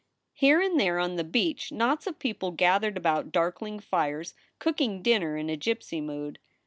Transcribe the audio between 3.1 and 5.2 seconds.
darkling fires, cooking